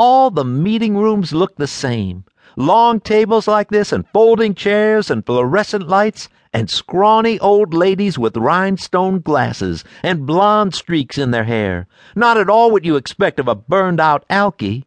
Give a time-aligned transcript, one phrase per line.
[0.00, 2.24] All the meeting rooms look the same.
[2.56, 8.36] Long tables like this, and folding chairs, and fluorescent lights, and scrawny old ladies with
[8.36, 11.88] rhinestone glasses, and blonde streaks in their hair.
[12.14, 14.84] Not at all what you expect of a burned out alky.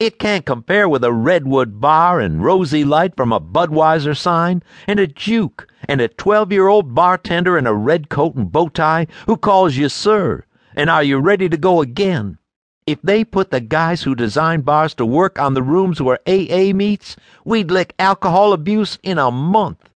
[0.00, 4.98] It can't compare with a redwood bar and rosy light from a Budweiser sign, and
[4.98, 9.08] a juke, and a twelve year old bartender in a red coat and bow tie
[9.26, 10.44] who calls you sir,
[10.74, 12.38] and are you ready to go again?
[12.84, 16.72] If they put the guys who design bars to work on the rooms where AA
[16.74, 17.14] meets,
[17.44, 19.88] we'd lick alcohol abuse in a month.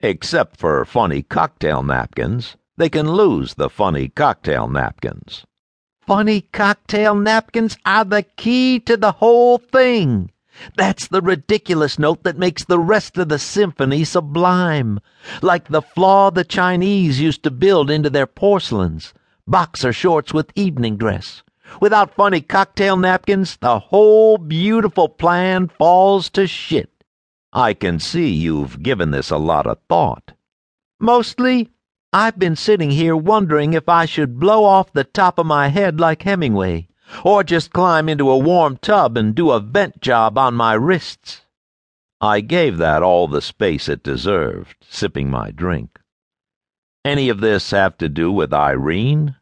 [0.00, 2.56] Except for funny cocktail napkins.
[2.76, 5.44] They can lose the funny cocktail napkins.
[6.06, 10.30] Funny cocktail napkins are the key to the whole thing.
[10.76, 15.00] That's the ridiculous note that makes the rest of the symphony sublime,
[15.40, 19.14] like the flaw the Chinese used to build into their porcelains,
[19.46, 21.42] boxer shorts with evening dress.
[21.80, 26.90] Without funny cocktail napkins, the whole beautiful plan falls to shit.
[27.52, 30.32] I can see you've given this a lot of thought.
[31.00, 31.70] Mostly,
[32.12, 36.00] I've been sitting here wondering if I should blow off the top of my head
[36.00, 36.88] like Hemingway,
[37.24, 41.42] or just climb into a warm tub and do a vent job on my wrists.
[42.20, 46.00] I gave that all the space it deserved, sipping my drink.
[47.04, 49.36] Any of this have to do with Irene?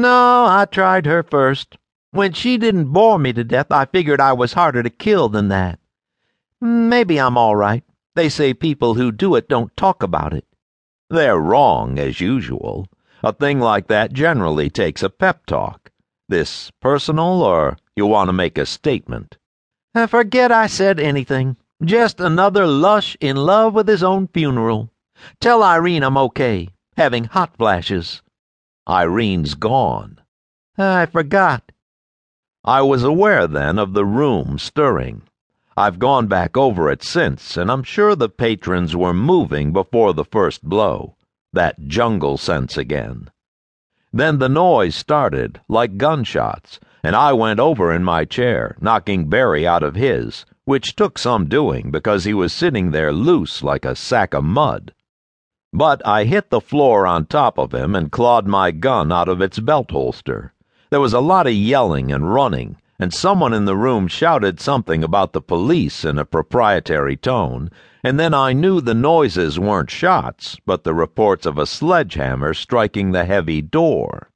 [0.00, 1.76] No, I tried her first.
[2.12, 5.48] When she didn't bore me to death, I figured I was harder to kill than
[5.48, 5.80] that.
[6.60, 7.82] Maybe I'm all right.
[8.14, 10.44] They say people who do it don't talk about it.
[11.10, 12.86] They're wrong, as usual.
[13.24, 15.90] A thing like that generally takes a pep talk.
[16.28, 19.36] This personal, or you want to make a statement?
[19.96, 21.56] Uh, forget I said anything.
[21.84, 24.92] Just another lush in love with his own funeral.
[25.40, 28.22] Tell Irene I'm okay, having hot flashes.
[28.88, 30.18] Irene's gone.
[30.78, 31.72] I forgot.
[32.64, 35.24] I was aware then of the room stirring.
[35.76, 40.24] I've gone back over it since, and I'm sure the patrons were moving before the
[40.24, 41.16] first blow.
[41.52, 43.30] That jungle sense again.
[44.10, 49.66] Then the noise started, like gunshots, and I went over in my chair, knocking Barry
[49.66, 53.94] out of his, which took some doing because he was sitting there loose like a
[53.94, 54.94] sack of mud.
[55.72, 59.42] But I hit the floor on top of him and clawed my gun out of
[59.42, 60.54] its belt holster.
[60.90, 65.04] There was a lot of yelling and running, and someone in the room shouted something
[65.04, 67.70] about the police in a proprietary tone,
[68.02, 73.12] and then I knew the noises weren't shots, but the reports of a sledgehammer striking
[73.12, 74.30] the heavy door.